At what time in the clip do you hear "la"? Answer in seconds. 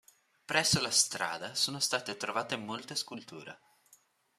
0.81-0.89